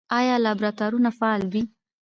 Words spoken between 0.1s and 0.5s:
آیا